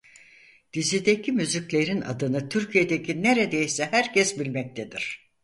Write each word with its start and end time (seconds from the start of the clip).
Dizideki 0.73 1.31
müziklerin 1.31 2.01
adını 2.01 2.49
Türkiye'deki 2.49 3.23
neredeyse 3.23 3.85
herkes 3.91 4.39
bilmektedir. 4.39 5.31